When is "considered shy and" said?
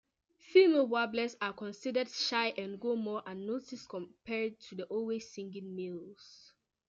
1.53-2.79